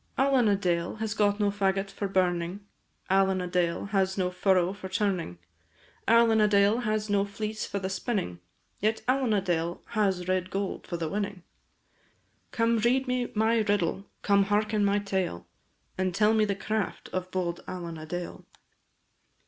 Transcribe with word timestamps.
Allen 0.17 0.47
a 0.47 0.55
Dale 0.55 0.95
has 0.95 1.19
no 1.19 1.29
faggot 1.29 1.91
for 1.91 2.07
burning, 2.07 2.65
Allen 3.07 3.39
a 3.39 3.45
Dale 3.45 3.85
has 3.93 4.17
no 4.17 4.31
furrow 4.31 4.73
for 4.73 4.89
turning, 4.89 5.37
Allen 6.07 6.41
a 6.41 6.47
Dale 6.47 6.79
has 6.79 7.07
no 7.07 7.23
fleece 7.23 7.67
for 7.67 7.77
the 7.77 7.87
spinning, 7.87 8.39
Yet 8.79 9.03
Allen 9.07 9.31
a 9.31 9.41
Dale 9.41 9.83
has 9.89 10.27
red 10.27 10.49
gold 10.49 10.87
for 10.87 10.97
the 10.97 11.07
winning; 11.07 11.43
Come, 12.49 12.79
read 12.79 13.07
me 13.07 13.31
my 13.35 13.59
riddle! 13.59 14.09
come, 14.23 14.45
hearken 14.45 14.83
my 14.83 14.97
tale! 14.97 15.45
And 15.99 16.15
tell 16.15 16.33
me 16.33 16.45
the 16.45 16.55
craft 16.55 17.09
of 17.13 17.29
bold 17.29 17.63
Allen 17.67 17.99
a 17.99 18.07
Dale. 18.07 18.43